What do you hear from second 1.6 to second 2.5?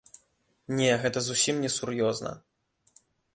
несур'ёзна.